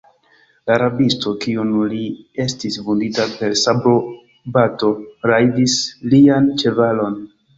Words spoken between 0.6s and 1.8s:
La rabisto, kiun